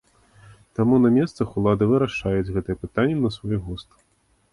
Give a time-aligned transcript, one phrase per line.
[0.77, 3.89] Таму на месцах улады вырашаюць гэтае пытанне на свой густ.